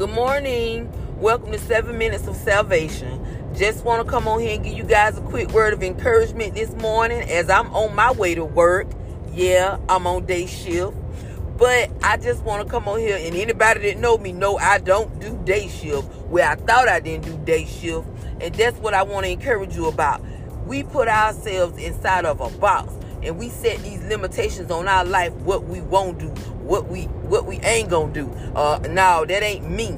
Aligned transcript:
Good 0.00 0.12
morning. 0.12 0.90
Welcome 1.20 1.52
to 1.52 1.58
Seven 1.58 1.98
Minutes 1.98 2.26
of 2.26 2.34
Salvation. 2.34 3.22
Just 3.54 3.84
want 3.84 4.02
to 4.02 4.10
come 4.10 4.26
on 4.26 4.40
here 4.40 4.54
and 4.54 4.64
give 4.64 4.72
you 4.72 4.82
guys 4.82 5.18
a 5.18 5.20
quick 5.20 5.50
word 5.50 5.74
of 5.74 5.82
encouragement 5.82 6.54
this 6.54 6.72
morning 6.76 7.20
as 7.28 7.50
I'm 7.50 7.66
on 7.74 7.94
my 7.94 8.10
way 8.10 8.34
to 8.34 8.42
work. 8.42 8.86
Yeah, 9.34 9.76
I'm 9.90 10.06
on 10.06 10.24
day 10.24 10.46
shift. 10.46 10.96
But 11.58 11.90
I 12.02 12.16
just 12.16 12.42
want 12.44 12.64
to 12.64 12.70
come 12.70 12.88
on 12.88 12.98
here 12.98 13.18
and 13.20 13.36
anybody 13.36 13.92
that 13.92 13.98
know 13.98 14.16
me 14.16 14.32
know 14.32 14.56
I 14.56 14.78
don't 14.78 15.20
do 15.20 15.38
day 15.44 15.68
shift 15.68 16.10
where 16.30 16.48
I 16.48 16.54
thought 16.54 16.88
I 16.88 17.00
didn't 17.00 17.26
do 17.26 17.36
day 17.44 17.66
shift. 17.66 18.08
And 18.40 18.54
that's 18.54 18.78
what 18.78 18.94
I 18.94 19.02
want 19.02 19.26
to 19.26 19.30
encourage 19.30 19.76
you 19.76 19.86
about. 19.88 20.24
We 20.64 20.82
put 20.82 21.08
ourselves 21.08 21.76
inside 21.76 22.24
of 22.24 22.40
a 22.40 22.48
box 22.58 22.90
and 23.22 23.38
we 23.38 23.50
set 23.50 23.76
these 23.82 24.02
limitations 24.04 24.70
on 24.70 24.88
our 24.88 25.04
life 25.04 25.34
what 25.34 25.64
we 25.64 25.82
won't 25.82 26.18
do 26.18 26.32
what 26.70 26.86
we 26.86 27.02
what 27.26 27.46
we 27.46 27.56
ain't 27.60 27.90
gonna 27.90 28.12
do. 28.12 28.30
Uh 28.54 28.78
no 28.88 29.24
that 29.26 29.42
ain't 29.42 29.68
me. 29.68 29.88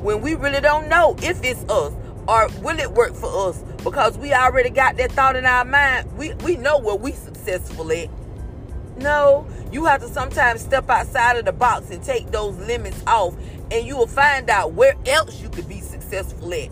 When 0.00 0.20
we 0.20 0.36
really 0.36 0.60
don't 0.60 0.88
know 0.88 1.16
if 1.20 1.42
it's 1.42 1.64
us 1.64 1.92
or 2.28 2.48
will 2.62 2.78
it 2.78 2.92
work 2.92 3.14
for 3.14 3.48
us 3.48 3.64
because 3.82 4.16
we 4.16 4.32
already 4.32 4.70
got 4.70 4.96
that 4.98 5.10
thought 5.10 5.34
in 5.34 5.44
our 5.44 5.64
mind. 5.64 6.10
We 6.16 6.34
we 6.34 6.56
know 6.56 6.78
where 6.78 6.94
we 6.94 7.12
successful 7.12 7.90
at. 7.90 8.08
No 8.98 9.44
you 9.72 9.84
have 9.86 10.02
to 10.02 10.08
sometimes 10.08 10.60
step 10.60 10.88
outside 10.88 11.36
of 11.36 11.46
the 11.46 11.52
box 11.52 11.90
and 11.90 12.00
take 12.00 12.30
those 12.30 12.56
limits 12.58 13.02
off 13.08 13.34
and 13.72 13.84
you 13.84 13.96
will 13.96 14.06
find 14.06 14.48
out 14.50 14.72
where 14.74 14.94
else 15.06 15.42
you 15.42 15.48
could 15.48 15.68
be 15.68 15.80
successful 15.80 16.54
at. 16.54 16.68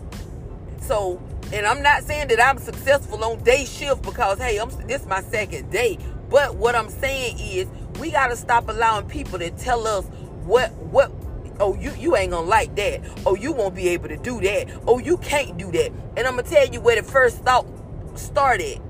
So 0.79 1.21
and 1.51 1.65
I'm 1.65 1.81
not 1.83 2.03
saying 2.03 2.29
that 2.29 2.41
I'm 2.41 2.59
successful 2.59 3.21
on 3.25 3.43
day 3.43 3.65
shift 3.65 4.03
because 4.03 4.37
hey, 4.37 4.57
I'm 4.57 4.69
this 4.87 5.01
is 5.01 5.07
my 5.07 5.21
second 5.21 5.69
day. 5.69 5.97
But 6.29 6.55
what 6.55 6.75
I'm 6.75 6.89
saying 6.89 7.39
is 7.39 7.67
we 7.99 8.11
gotta 8.11 8.35
stop 8.35 8.69
allowing 8.69 9.07
people 9.07 9.39
to 9.39 9.49
tell 9.51 9.87
us 9.87 10.05
what 10.45 10.71
what 10.73 11.11
oh 11.59 11.75
you 11.75 11.91
you 11.95 12.15
ain't 12.15 12.31
gonna 12.31 12.47
like 12.47 12.75
that. 12.75 13.01
Oh 13.25 13.35
you 13.35 13.51
won't 13.51 13.75
be 13.75 13.89
able 13.89 14.09
to 14.09 14.17
do 14.17 14.39
that. 14.41 14.67
Oh 14.87 14.99
you 14.99 15.17
can't 15.17 15.57
do 15.57 15.71
that. 15.71 15.91
And 16.17 16.27
I'm 16.27 16.35
gonna 16.35 16.43
tell 16.43 16.67
you 16.67 16.81
where 16.81 16.95
the 16.95 17.03
first 17.03 17.39
thought 17.39 17.65
started. 18.15 18.81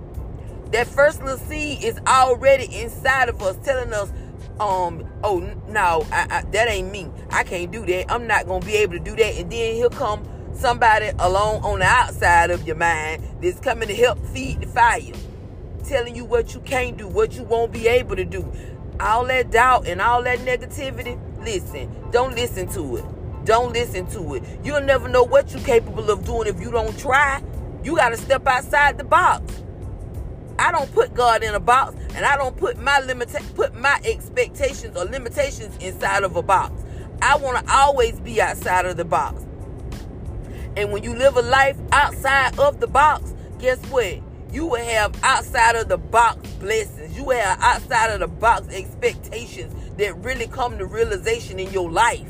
That 0.71 0.87
first 0.87 1.21
little 1.23 1.37
seed 1.37 1.83
is 1.83 1.99
already 2.05 2.65
inside 2.81 3.29
of 3.29 3.41
us 3.41 3.57
telling 3.65 3.93
us 3.93 4.11
um 4.59 5.07
oh 5.23 5.39
no 5.69 6.05
I, 6.11 6.27
I, 6.29 6.41
that 6.51 6.67
ain't 6.67 6.91
me 6.91 7.09
i 7.31 7.43
can't 7.43 7.71
do 7.71 7.85
that 7.85 8.11
i'm 8.11 8.27
not 8.27 8.45
gonna 8.45 8.65
be 8.65 8.75
able 8.75 8.91
to 8.91 8.99
do 8.99 9.15
that 9.15 9.35
and 9.35 9.49
then 9.49 9.75
he'll 9.75 9.89
come 9.89 10.27
somebody 10.59 11.11
alone 11.19 11.63
on 11.63 11.79
the 11.79 11.85
outside 11.85 12.51
of 12.51 12.67
your 12.67 12.75
mind 12.75 13.23
that's 13.41 13.59
coming 13.59 13.87
to 13.87 13.95
help 13.95 14.23
feed 14.27 14.61
the 14.61 14.67
fire, 14.67 15.01
telling 15.79 16.15
you 16.15 16.25
what 16.25 16.53
you 16.53 16.59
can't 16.61 16.97
do, 16.97 17.07
what 17.07 17.33
you 17.33 17.43
won't 17.43 17.71
be 17.71 17.87
able 17.87 18.15
to 18.15 18.25
do. 18.25 18.51
All 18.99 19.25
that 19.25 19.51
doubt 19.51 19.87
and 19.87 20.01
all 20.01 20.23
that 20.23 20.39
negativity, 20.39 21.19
listen, 21.43 21.89
don't 22.11 22.35
listen 22.35 22.67
to 22.73 22.97
it. 22.97 23.05
Don't 23.45 23.73
listen 23.73 24.05
to 24.07 24.35
it. 24.35 24.43
You'll 24.63 24.81
never 24.81 25.07
know 25.07 25.23
what 25.23 25.51
you're 25.51 25.63
capable 25.63 26.09
of 26.11 26.25
doing 26.25 26.47
if 26.47 26.59
you 26.59 26.71
don't 26.71 26.97
try. 26.99 27.41
You 27.83 27.95
got 27.95 28.09
to 28.09 28.17
step 28.17 28.45
outside 28.45 28.97
the 28.97 29.03
box. 29.03 29.63
I 30.59 30.71
don't 30.73 30.91
put 30.93 31.13
God 31.13 31.41
in 31.41 31.55
a 31.55 31.59
box, 31.59 31.95
and 32.15 32.25
I 32.25 32.35
don't 32.35 32.55
put 32.57 32.77
my 32.77 32.99
limit 32.99 33.33
put 33.55 33.73
my 33.73 33.99
expectations 34.03 34.97
or 34.97 35.05
limitations 35.05 35.75
inside 35.77 36.23
of 36.23 36.35
a 36.35 36.41
box. 36.41 36.83
I 37.21 37.37
want 37.37 37.65
to 37.65 37.73
always 37.73 38.19
be 38.19 38.41
outside 38.41 38.85
of 38.85 38.97
the 38.97 39.05
box. 39.05 39.45
And 40.75 40.91
when 40.91 41.03
you 41.03 41.15
live 41.15 41.37
a 41.37 41.41
life 41.41 41.77
outside 41.91 42.59
of 42.59 42.79
the 42.79 42.87
box, 42.87 43.33
guess 43.57 43.79
what? 43.85 44.19
You 44.51 44.65
will 44.65 44.83
have 44.83 45.15
outside 45.23 45.75
of 45.75 45.89
the 45.89 45.97
box 45.97 46.47
blessings. 46.53 47.15
You 47.15 47.23
will 47.23 47.39
have 47.39 47.59
outside 47.61 48.07
of 48.11 48.19
the 48.19 48.27
box 48.27 48.67
expectations 48.69 49.73
that 49.97 50.15
really 50.17 50.47
come 50.47 50.77
to 50.79 50.85
realization 50.85 51.59
in 51.59 51.71
your 51.71 51.91
life. 51.91 52.27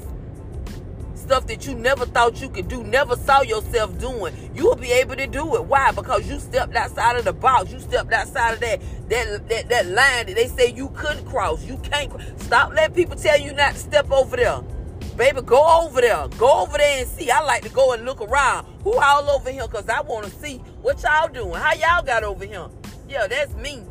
Stuff 1.15 1.47
that 1.47 1.65
you 1.65 1.75
never 1.75 2.05
thought 2.05 2.41
you 2.41 2.49
could 2.49 2.67
do, 2.67 2.83
never 2.83 3.15
saw 3.15 3.41
yourself 3.41 3.97
doing. 3.99 4.33
You 4.53 4.65
will 4.65 4.75
be 4.75 4.91
able 4.91 5.15
to 5.15 5.27
do 5.27 5.55
it. 5.55 5.63
Why? 5.65 5.91
Because 5.91 6.29
you 6.29 6.39
stepped 6.39 6.75
outside 6.75 7.15
of 7.17 7.23
the 7.23 7.33
box. 7.33 7.71
You 7.71 7.79
stepped 7.79 8.11
outside 8.11 8.55
of 8.55 8.59
that 8.59 8.81
that 9.09 9.47
that, 9.47 9.69
that 9.69 9.85
line 9.85 10.25
that 10.25 10.35
they 10.35 10.47
say 10.47 10.73
you 10.73 10.89
couldn't 10.95 11.25
cross. 11.25 11.63
You 11.63 11.77
can't. 11.77 12.11
Stop 12.41 12.73
letting 12.73 12.95
people 12.95 13.15
tell 13.15 13.39
you 13.39 13.53
not 13.53 13.73
to 13.73 13.79
step 13.79 14.11
over 14.11 14.35
there. 14.35 14.61
Baby, 15.19 15.41
go 15.41 15.81
over 15.83 15.99
there. 15.99 16.29
Go 16.37 16.61
over 16.61 16.77
there 16.77 17.01
and 17.01 17.05
see. 17.09 17.29
I 17.29 17.41
like 17.41 17.61
to 17.63 17.69
go 17.69 17.91
and 17.91 18.05
look 18.05 18.21
around. 18.21 18.65
Who 18.85 18.97
all 18.97 19.29
over 19.29 19.51
here? 19.51 19.67
Because 19.67 19.89
I 19.89 19.99
want 19.99 20.25
to 20.25 20.31
see 20.31 20.59
what 20.81 21.03
y'all 21.03 21.27
doing. 21.27 21.55
How 21.55 21.73
y'all 21.73 22.05
got 22.05 22.23
over 22.23 22.45
here? 22.45 22.67
Yeah, 23.09 23.27
that's 23.27 23.53
me. 23.55 23.83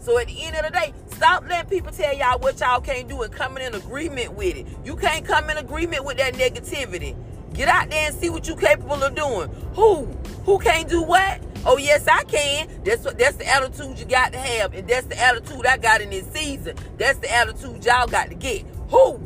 So 0.00 0.16
at 0.16 0.28
the 0.28 0.44
end 0.44 0.54
of 0.54 0.62
the 0.62 0.70
day, 0.70 0.94
stop 1.10 1.42
letting 1.48 1.68
people 1.68 1.90
tell 1.90 2.16
y'all 2.16 2.38
what 2.38 2.60
y'all 2.60 2.80
can't 2.80 3.08
do 3.08 3.20
and 3.22 3.32
coming 3.32 3.64
in 3.64 3.74
agreement 3.74 4.34
with 4.34 4.56
it. 4.56 4.68
You 4.84 4.94
can't 4.94 5.26
come 5.26 5.50
in 5.50 5.56
agreement 5.56 6.04
with 6.04 6.18
that 6.18 6.34
negativity. 6.34 7.16
Get 7.52 7.66
out 7.66 7.90
there 7.90 8.06
and 8.06 8.14
see 8.14 8.30
what 8.30 8.46
you're 8.46 8.56
capable 8.56 9.02
of 9.02 9.12
doing. 9.16 9.50
Who? 9.74 10.04
Who 10.44 10.60
can't 10.60 10.88
do 10.88 11.02
what? 11.02 11.40
Oh 11.64 11.78
yes, 11.78 12.06
I 12.06 12.22
can. 12.22 12.68
That's 12.84 13.04
what 13.04 13.18
that's 13.18 13.38
the 13.38 13.48
attitude 13.48 13.98
you 13.98 14.04
got 14.04 14.30
to 14.34 14.38
have. 14.38 14.72
And 14.72 14.86
that's 14.86 15.08
the 15.08 15.20
attitude 15.20 15.66
I 15.66 15.78
got 15.78 16.00
in 16.00 16.10
this 16.10 16.30
season. 16.30 16.76
That's 16.96 17.18
the 17.18 17.34
attitude 17.34 17.84
y'all 17.84 18.06
got 18.06 18.28
to 18.28 18.36
get. 18.36 18.62
Who? 18.90 19.25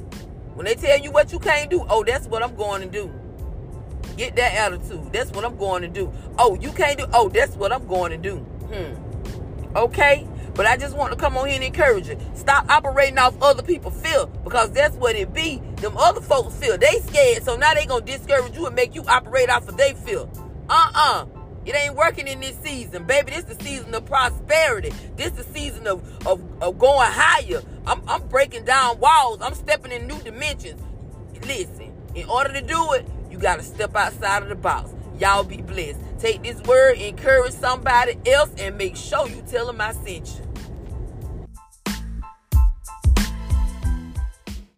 When 0.54 0.66
they 0.66 0.74
tell 0.74 0.98
you 0.98 1.10
what 1.10 1.32
you 1.32 1.38
can't 1.38 1.70
do, 1.70 1.84
oh, 1.88 2.04
that's 2.04 2.26
what 2.26 2.42
I'm 2.42 2.54
going 2.54 2.82
to 2.82 2.88
do. 2.88 3.12
Get 4.16 4.36
that 4.36 4.54
attitude. 4.54 5.12
That's 5.12 5.30
what 5.30 5.44
I'm 5.44 5.56
going 5.56 5.82
to 5.82 5.88
do. 5.88 6.12
Oh, 6.38 6.58
you 6.60 6.72
can't 6.72 6.98
do. 6.98 7.06
Oh, 7.12 7.28
that's 7.28 7.54
what 7.56 7.72
I'm 7.72 7.86
going 7.86 8.10
to 8.12 8.18
do. 8.18 8.36
Hmm. 8.36 9.76
Okay. 9.76 10.26
But 10.54 10.66
I 10.66 10.76
just 10.76 10.96
want 10.96 11.12
to 11.12 11.16
come 11.16 11.36
on 11.38 11.46
here 11.46 11.54
and 11.54 11.64
encourage 11.64 12.08
you. 12.08 12.18
Stop 12.34 12.68
operating 12.68 13.18
off 13.18 13.40
other 13.40 13.62
people' 13.62 13.90
fear 13.90 14.26
because 14.44 14.70
that's 14.72 14.96
what 14.96 15.14
it 15.14 15.32
be. 15.32 15.62
Them 15.76 15.96
other 15.96 16.20
folks 16.20 16.54
feel 16.56 16.76
they 16.76 16.98
scared, 17.00 17.44
so 17.44 17.56
now 17.56 17.72
they 17.72 17.86
gonna 17.86 18.04
discourage 18.04 18.56
you 18.56 18.66
and 18.66 18.74
make 18.74 18.94
you 18.94 19.02
operate 19.04 19.48
off 19.48 19.68
of 19.68 19.76
their 19.76 19.94
fear. 19.94 20.26
Uh-uh. 20.68 21.26
It 21.66 21.74
ain't 21.74 21.94
working 21.94 22.26
in 22.26 22.40
this 22.40 22.56
season, 22.62 23.04
baby. 23.04 23.32
This 23.32 23.44
is 23.44 23.56
the 23.56 23.64
season 23.64 23.94
of 23.94 24.06
prosperity. 24.06 24.92
This 25.16 25.28
is 25.28 25.44
the 25.44 25.52
season 25.52 25.86
of, 25.86 26.26
of, 26.26 26.42
of 26.62 26.78
going 26.78 27.10
higher. 27.10 27.62
I'm, 27.86 28.02
I'm 28.08 28.26
breaking 28.28 28.64
down 28.64 28.98
walls. 28.98 29.40
I'm 29.42 29.54
stepping 29.54 29.92
in 29.92 30.06
new 30.06 30.18
dimensions. 30.20 30.82
Listen, 31.46 31.92
in 32.14 32.28
order 32.28 32.52
to 32.54 32.62
do 32.62 32.92
it, 32.92 33.06
you 33.30 33.38
got 33.38 33.58
to 33.58 33.62
step 33.62 33.94
outside 33.94 34.42
of 34.42 34.48
the 34.48 34.54
box. 34.54 34.90
Y'all 35.18 35.44
be 35.44 35.58
blessed. 35.58 36.00
Take 36.18 36.42
this 36.42 36.60
word, 36.62 36.96
encourage 36.96 37.52
somebody 37.52 38.16
else, 38.26 38.50
and 38.58 38.78
make 38.78 38.96
sure 38.96 39.28
you 39.28 39.42
tell 39.46 39.66
them 39.66 39.80
I 39.80 39.92
sent 39.92 40.28
you. 40.28 40.49